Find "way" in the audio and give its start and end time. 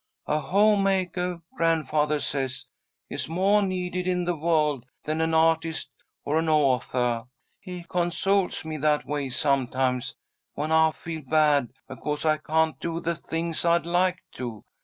9.05-9.29